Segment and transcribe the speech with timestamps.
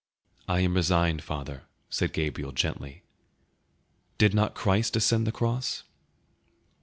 [0.47, 3.03] "I am resigned, father," said Gabriel gently;
[4.17, 5.83] did not Christ ascend the cross?"